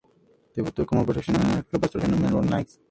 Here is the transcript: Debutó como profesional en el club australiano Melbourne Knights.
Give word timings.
Debutó 0.55 0.83
como 0.87 1.05
profesional 1.05 1.45
en 1.51 1.57
el 1.59 1.65
club 1.65 1.79
australiano 1.83 2.17
Melbourne 2.17 2.47
Knights. 2.47 2.79